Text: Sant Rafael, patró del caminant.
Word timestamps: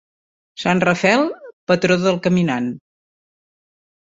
Sant 0.61 0.79
Rafael, 0.85 1.21
patró 1.73 1.99
del 2.07 2.19
caminant. 2.29 2.73